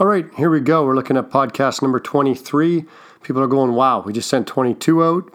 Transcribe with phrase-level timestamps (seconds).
[0.00, 0.84] All right, here we go.
[0.84, 2.84] We're looking at podcast number 23.
[3.24, 5.34] People are going, wow, we just sent 22 out.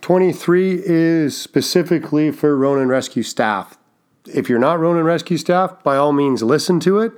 [0.00, 3.76] 23 is specifically for Ronin Rescue staff.
[4.24, 7.12] If you're not Ronin Rescue staff, by all means, listen to it.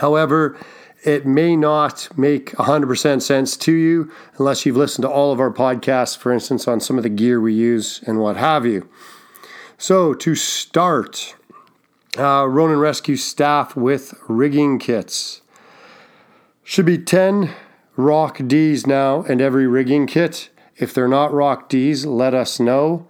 [0.00, 0.58] However,
[1.04, 5.52] it may not make 100% sense to you unless you've listened to all of our
[5.52, 8.88] podcasts, for instance, on some of the gear we use and what have you.
[9.78, 11.36] So, to start,
[12.18, 15.39] uh, Ronin Rescue staff with rigging kits.
[16.70, 17.50] Should be 10
[17.96, 20.50] Rock Ds now and every rigging kit.
[20.76, 23.08] If they're not Rock Ds, let us know.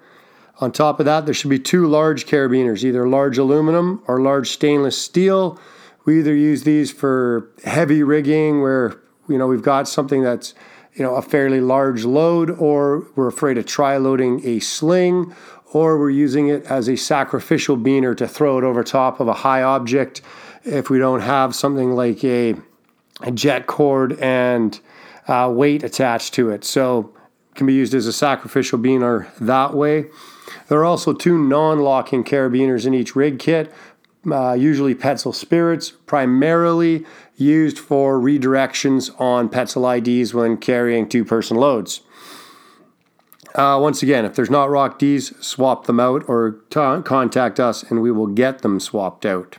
[0.63, 4.49] On top of that, there should be two large carabiners, either large aluminum or large
[4.49, 5.61] stainless steel.
[6.07, 8.99] We either use these for heavy rigging where
[9.29, 10.55] you know we've got something that's
[10.95, 15.35] you know a fairly large load or we're afraid of try loading a sling
[15.75, 19.35] or we're using it as a sacrificial beaner to throw it over top of a
[19.35, 20.23] high object
[20.65, 22.55] if we don't have something like a
[23.23, 24.81] a jet cord and
[25.29, 26.65] uh, weight attached to it.
[26.65, 27.15] So
[27.51, 30.07] it can be used as a sacrificial beaner that way.
[30.69, 33.73] There are also two non-locking carabiners in each rig kit,
[34.31, 42.03] uh, usually Petzl Spirits, primarily used for redirections on Petzl IDs when carrying two-person loads.
[43.55, 47.83] Uh, once again, if there's not Rock Ds, swap them out or t- contact us
[47.83, 49.59] and we will get them swapped out.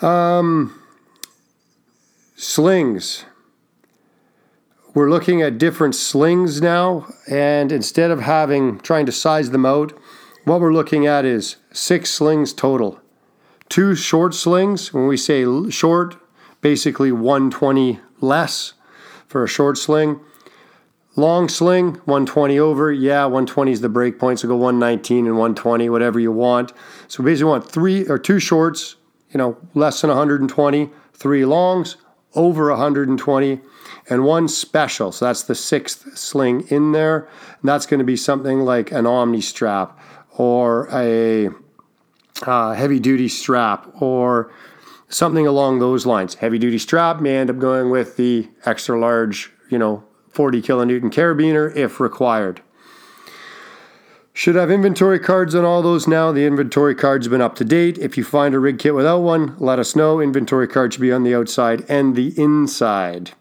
[0.00, 0.77] Um,
[2.58, 3.24] Slings.
[4.92, 9.96] We're looking at different slings now, and instead of having trying to size them out,
[10.42, 13.00] what we're looking at is six slings total.
[13.68, 16.16] Two short slings, when we say short,
[16.60, 18.72] basically 120 less
[19.28, 20.18] for a short sling.
[21.14, 22.90] Long sling, 120 over.
[22.90, 26.72] Yeah, 120 is the break point, so go 119 and 120, whatever you want.
[27.06, 28.96] So basically, we want three or two shorts,
[29.30, 31.96] you know, less than 120, three longs,
[32.38, 33.60] over 120
[34.08, 35.12] and one special.
[35.12, 37.28] So that's the sixth sling in there.
[37.60, 39.98] And that's going to be something like an Omni strap
[40.36, 41.50] or a
[42.42, 44.52] uh, heavy duty strap or
[45.08, 46.36] something along those lines.
[46.36, 51.12] Heavy duty strap may end up going with the extra large, you know, 40 kilonewton
[51.12, 52.62] carabiner if required.
[54.38, 56.30] Should have inventory cards on all those now.
[56.30, 57.98] The inventory cards been up to date.
[57.98, 60.20] If you find a rig kit without one, let us know.
[60.20, 63.32] Inventory card should be on the outside and the inside.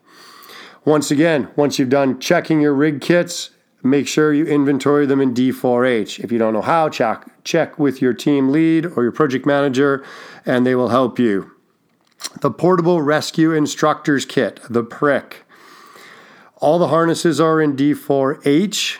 [0.85, 3.51] Once again, once you've done checking your rig kits,
[3.83, 6.19] make sure you inventory them in D4H.
[6.23, 10.03] If you don't know how, check, check with your team lead or your project manager,
[10.47, 11.51] and they will help you.
[12.41, 15.45] The Portable Rescue Instructors Kit, the PRIC.
[16.55, 18.97] All the harnesses are in D4H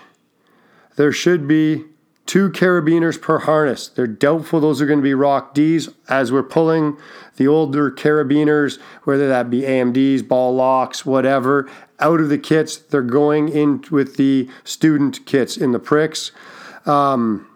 [0.97, 1.85] there should be
[2.25, 3.87] two carabiners per harness.
[3.87, 6.97] They're doubtful those are going to be Rock Ds as we're pulling
[7.37, 11.69] the older carabiners, whether that be AMDs, ball locks, whatever,
[11.99, 12.75] out of the kits.
[12.77, 16.31] They're going in with the student kits in the pricks.
[16.85, 17.47] Um,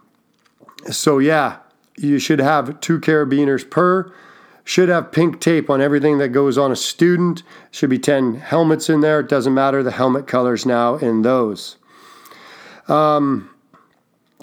[0.90, 1.58] so, yeah,
[1.97, 4.12] you should have two carabiners per.
[4.63, 7.44] Should have pink tape on everything that goes on a student.
[7.72, 9.19] Should be 10 helmets in there.
[9.19, 11.78] It doesn't matter the helmet colors now in those.
[12.91, 13.50] Um,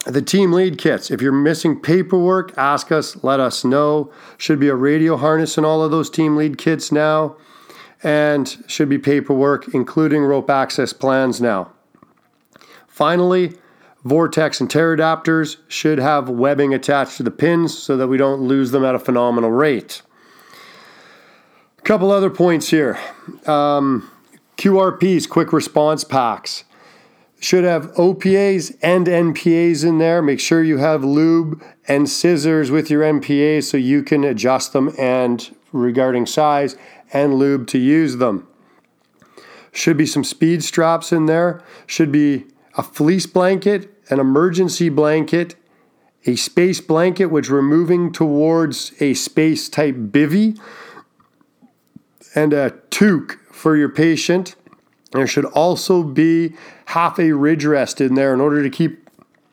[0.06, 1.10] the team lead kits.
[1.10, 4.10] If you're missing paperwork, ask us, let us know.
[4.38, 7.36] Should be a radio harness in all of those team lead kits now,
[8.02, 11.72] and should be paperwork, including rope access plans now.
[12.86, 13.54] Finally,
[14.04, 18.40] Vortex and tear adapters should have webbing attached to the pins so that we don't
[18.40, 20.00] lose them at a phenomenal rate.
[21.78, 22.98] A couple other points here
[23.46, 24.10] um,
[24.56, 26.64] QRPs, quick response packs.
[27.40, 30.20] Should have OPAs and NPAs in there.
[30.20, 34.92] Make sure you have lube and scissors with your NPAs so you can adjust them
[34.98, 36.76] and regarding size
[37.12, 38.46] and lube to use them.
[39.72, 41.62] Should be some speed straps in there.
[41.86, 42.46] Should be
[42.76, 45.54] a fleece blanket, an emergency blanket,
[46.26, 50.58] a space blanket, which we're moving towards a space type bivy,
[52.34, 54.56] and a toque for your patient.
[55.12, 56.54] There should also be
[56.88, 59.08] half a ridge rest in there in order to keep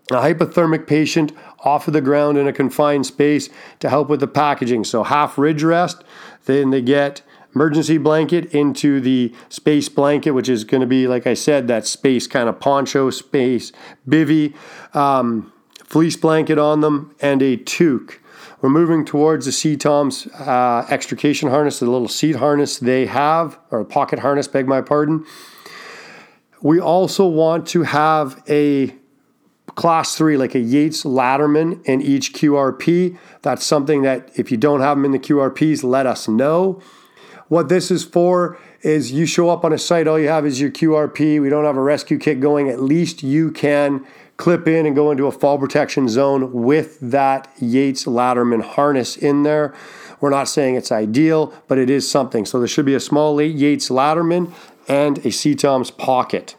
[0.09, 1.33] a hypothermic patient
[1.65, 3.49] off of the ground in a confined space
[3.79, 4.85] to help with the packaging.
[4.85, 6.03] So half ridge rest,
[6.45, 7.23] then they get
[7.53, 11.85] emergency blanket into the space blanket, which is going to be, like I said, that
[11.85, 13.73] space kind of poncho space
[14.07, 14.53] bivy,
[14.93, 15.51] um,
[15.83, 18.21] fleece blanket on them, and a toque.
[18.61, 23.83] We're moving towards the CTOM's uh, extrication harness, the little seat harness they have, or
[23.83, 25.25] pocket harness, beg my pardon.
[26.61, 28.95] We also want to have a
[29.75, 33.17] class three, like a Yates Ladderman in each QRP.
[33.41, 36.81] That's something that if you don't have them in the QRPs, let us know.
[37.47, 40.59] what this is for is you show up on a site, all you have is
[40.59, 41.39] your QRP.
[41.41, 42.69] We don't have a rescue kit going.
[42.69, 44.05] At least you can
[44.37, 49.43] clip in and go into a fall protection zone with that Yates Ladderman harness in
[49.43, 49.73] there.
[50.19, 52.45] We're not saying it's ideal, but it is something.
[52.45, 54.51] So there should be a small Yates Ladderman
[54.87, 56.55] and a CTOM's pocket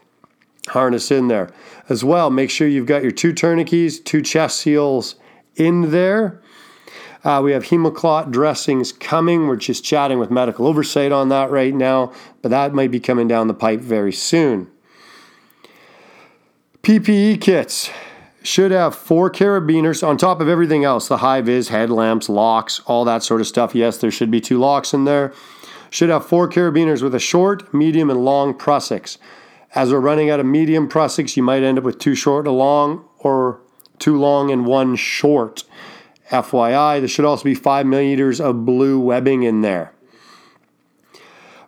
[0.68, 1.50] harness in there.
[1.88, 5.16] As well, make sure you've got your two tourniquets, two chest seals
[5.54, 6.42] in there.
[7.24, 9.48] Uh, we have hemoclot dressings coming.
[9.48, 12.12] We're just chatting with medical oversight on that right now,
[12.42, 14.70] but that might be coming down the pipe very soon.
[16.82, 17.90] PPE kits
[18.44, 23.04] should have four carabiners on top of everything else the high vis, headlamps, locks, all
[23.04, 23.74] that sort of stuff.
[23.74, 25.32] Yes, there should be two locks in there.
[25.90, 29.18] Should have four carabiners with a short, medium, and long prusiks.
[29.74, 32.54] As we're running out of medium prusiks, you might end up with two short and
[32.54, 33.60] a long, or
[33.98, 35.64] two long and one short.
[36.30, 39.92] FYI, there should also be five millimeters of blue webbing in there.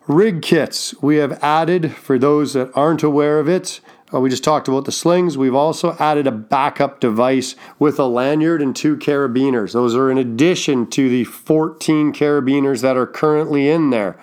[0.09, 3.79] Rig kits, we have added, for those that aren't aware of it,
[4.11, 5.37] uh, we just talked about the slings.
[5.37, 9.73] We've also added a backup device with a lanyard and two carabiners.
[9.73, 14.19] Those are in addition to the 14 carabiners that are currently in there.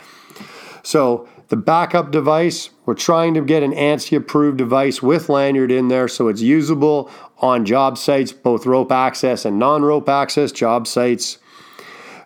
[0.83, 5.87] So, the backup device, we're trying to get an ANSI approved device with lanyard in
[5.87, 10.88] there so it's usable on job sites, both rope access and non rope access job
[10.88, 11.38] sites.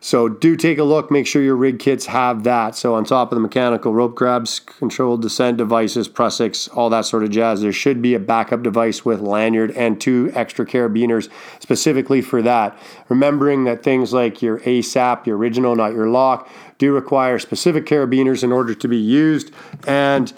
[0.02, 1.10] So do take a look.
[1.10, 2.74] Make sure your rig kits have that.
[2.74, 7.22] So on top of the mechanical rope grabs, controlled descent devices, prusiks, all that sort
[7.22, 11.28] of jazz, there should be a backup device with lanyard and two extra carabiners
[11.60, 12.78] specifically for that.
[13.10, 16.48] Remembering that things like your ASAP, your original, not your lock,
[16.78, 19.52] do require specific carabiners in order to be used
[19.86, 20.32] and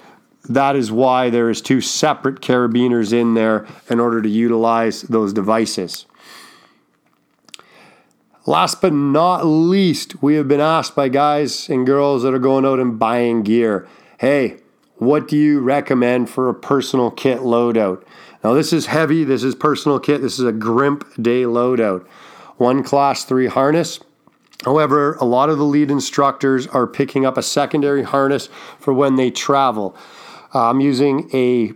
[0.48, 5.32] that is why there is two separate carabiners in there in order to utilize those
[5.32, 6.06] devices.
[8.44, 12.64] Last but not least, we have been asked by guys and girls that are going
[12.64, 14.56] out and buying gear hey,
[14.98, 18.04] what do you recommend for a personal kit loadout?
[18.44, 19.24] Now, this is heavy.
[19.24, 20.22] This is personal kit.
[20.22, 22.06] This is a Grimp day loadout.
[22.56, 23.98] One class three harness.
[24.64, 28.48] However, a lot of the lead instructors are picking up a secondary harness
[28.78, 29.96] for when they travel.
[30.54, 31.72] I'm using a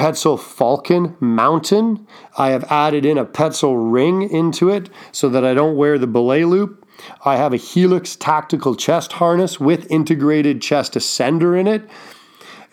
[0.00, 2.06] Petzl Falcon Mountain.
[2.38, 6.06] I have added in a Petzl ring into it so that I don't wear the
[6.06, 6.88] belay loop.
[7.26, 11.86] I have a Helix tactical chest harness with integrated chest ascender in it.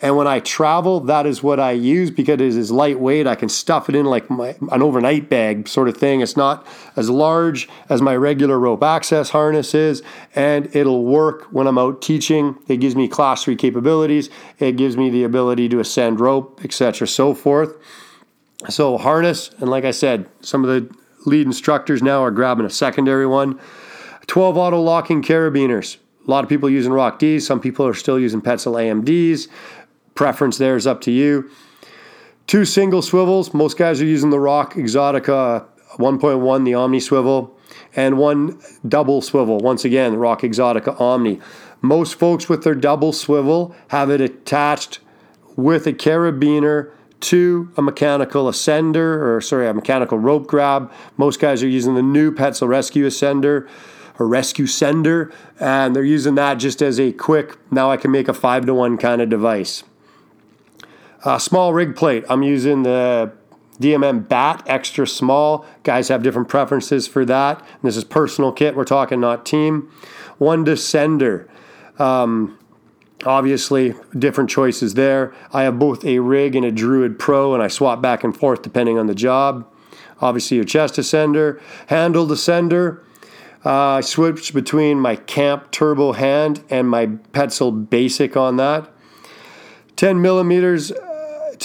[0.00, 3.26] And when I travel, that is what I use because it is lightweight.
[3.26, 6.20] I can stuff it in like my, an overnight bag sort of thing.
[6.20, 6.64] It's not
[6.94, 10.02] as large as my regular rope access harness is,
[10.36, 12.56] and it'll work when I'm out teaching.
[12.68, 14.30] It gives me class three capabilities.
[14.60, 17.74] It gives me the ability to ascend rope, etc., so forth.
[18.68, 20.96] So harness, and like I said, some of the
[21.26, 23.58] lead instructors now are grabbing a secondary one.
[24.28, 25.96] 12 auto locking carabiners.
[26.26, 27.46] A lot of people using Rock D's.
[27.46, 29.48] Some people are still using Petzl AMDs
[30.18, 31.48] preference there is up to you.
[32.48, 33.54] Two single swivels.
[33.54, 37.56] Most guys are using the Rock Exotica 1.1, the Omni swivel,
[37.94, 39.58] and one double swivel.
[39.58, 41.38] Once again, the Rock Exotica Omni.
[41.82, 44.98] Most folks with their double swivel have it attached
[45.54, 50.90] with a carabiner to a mechanical ascender, or sorry, a mechanical rope grab.
[51.16, 53.68] Most guys are using the new Petzl Rescue Ascender
[54.16, 58.34] a Rescucender, and they're using that just as a quick, now I can make a
[58.34, 59.84] five to one kind of device.
[61.24, 62.24] Uh, small rig plate.
[62.28, 63.32] I'm using the
[63.80, 65.64] DMM Bat extra small.
[65.82, 67.58] Guys have different preferences for that.
[67.60, 68.76] And this is personal kit.
[68.76, 69.90] We're talking not team.
[70.38, 71.48] One descender.
[71.98, 72.58] Um,
[73.24, 75.34] obviously, different choices there.
[75.52, 78.62] I have both a rig and a Druid Pro, and I swap back and forth
[78.62, 79.68] depending on the job.
[80.20, 83.02] Obviously, your chest descender, handle descender.
[83.64, 88.88] Uh, I switch between my Camp Turbo hand and my Petzl Basic on that.
[89.96, 90.92] 10 millimeters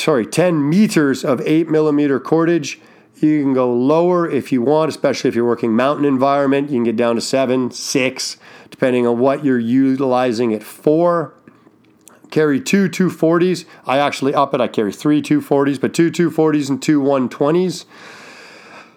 [0.03, 2.79] sorry, 10 meters of 8 millimeter cordage.
[3.21, 6.69] You can go lower if you want, especially if you're working mountain environment.
[6.69, 8.37] You can get down to 7, 6,
[8.69, 11.33] depending on what you're utilizing it for.
[12.31, 13.65] Carry two 240s.
[13.85, 14.59] I actually up it.
[14.59, 17.85] I carry three 240s, but two 240s and two 120s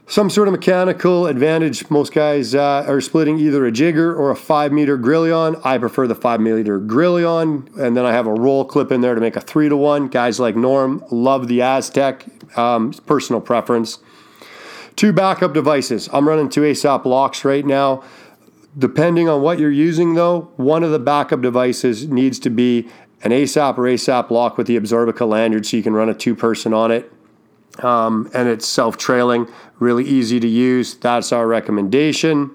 [0.06, 1.88] some sort of mechanical advantage.
[1.90, 5.60] Most guys uh, are splitting either a jigger or a five meter Grillon.
[5.64, 9.14] I prefer the five meter Grillon, and then I have a roll clip in there
[9.14, 10.08] to make a three to one.
[10.08, 13.98] Guys like Norm love the Aztek, um, personal preference.
[14.94, 16.08] Two backup devices.
[16.12, 18.02] I'm running two ASAP locks right now.
[18.78, 22.88] Depending on what you're using, though, one of the backup devices needs to be
[23.22, 26.34] an ASAP or ASAP lock with the Absorbica lanyard so you can run a two
[26.34, 27.10] person on it
[27.84, 30.94] um, and it's self trailing, really easy to use.
[30.94, 32.50] That's our recommendation.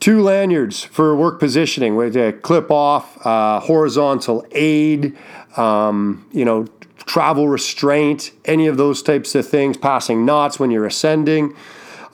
[0.00, 5.16] Two lanyards for work positioning with a clip off, uh, horizontal aid,
[5.56, 6.66] um, you know,
[7.06, 11.54] travel restraint, any of those types of things, passing knots when you're ascending.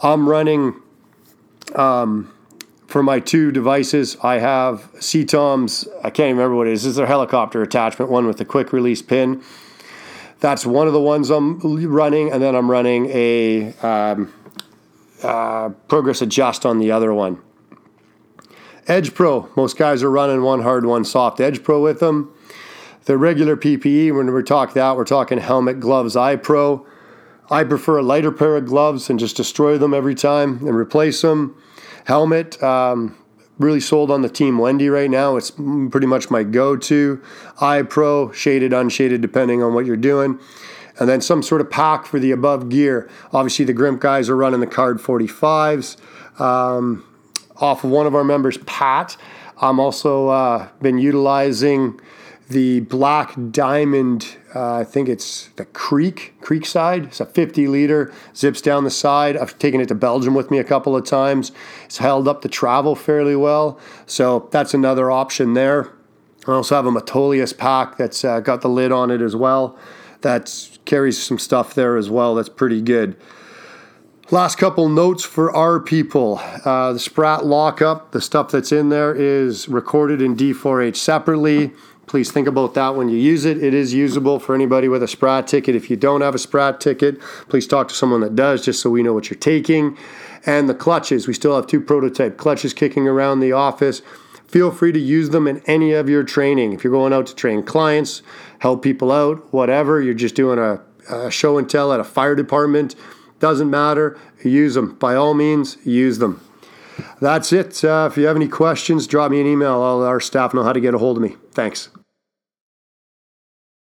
[0.03, 0.75] I'm running
[1.75, 2.33] um,
[2.87, 4.17] for my two devices.
[4.23, 6.85] I have CTOM's, I can't remember what it is.
[6.85, 9.43] This is a helicopter attachment, one with a quick release pin.
[10.41, 14.33] That's one of the ones I'm running, and then I'm running a um,
[15.23, 17.41] uh, Progress Adjust on the other one.
[18.87, 22.33] Edge Pro, most guys are running one hard, one soft Edge Pro with them.
[23.05, 26.87] The regular PPE, when we talk that, we're talking helmet, gloves, eye pro.
[27.51, 31.23] I prefer a lighter pair of gloves and just destroy them every time and replace
[31.23, 31.57] them.
[32.05, 33.17] Helmet, um,
[33.59, 35.37] really sold on the Team Wendy right now.
[35.37, 37.23] It's pretty much my go to.
[37.61, 40.39] Eye Pro, shaded, unshaded, depending on what you're doing.
[40.99, 43.09] And then some sort of pack for the above gear.
[43.33, 45.97] Obviously, the Grimp guys are running the Card 45s.
[46.41, 47.05] Um,
[47.57, 49.17] off of one of our members, Pat,
[49.61, 52.01] I'm also uh, been utilizing
[52.49, 57.05] the Black Diamond, uh, I think it's the Creek, Creekside.
[57.09, 59.37] It's a 50 liter, zips down the side.
[59.37, 61.53] I've taken it to Belgium with me a couple of times.
[61.85, 63.79] It's held up the travel fairly well.
[64.07, 65.93] So that's another option there.
[66.47, 69.79] I also have a Metolius pack that's uh, got the lid on it as well.
[70.23, 72.35] That carries some stuff there as well.
[72.35, 73.17] That's pretty good.
[74.31, 76.41] Last couple notes for our people.
[76.65, 81.73] Uh, the Sprat lockup, the stuff that's in there is recorded in D4H separately.
[82.09, 83.63] Please think about that when you use it.
[83.63, 85.77] It is usable for anybody with a Sprat ticket.
[85.77, 88.89] If you don't have a Sprat ticket, please talk to someone that does just so
[88.89, 89.97] we know what you're taking.
[90.47, 94.01] And the clutches, we still have two prototype clutches kicking around the office.
[94.47, 96.73] Feel free to use them in any of your training.
[96.73, 98.23] If you're going out to train clients,
[98.61, 100.81] help people out, whatever, you're just doing a,
[101.15, 102.95] a show and tell at a fire department,
[103.39, 104.19] doesn't matter.
[104.43, 104.95] Use them.
[104.95, 106.41] By all means, use them.
[107.21, 107.85] That's it.
[107.85, 109.75] Uh, if you have any questions, drop me an email.
[109.75, 111.37] All our staff know how to get a hold of me.
[111.53, 111.91] Thanks.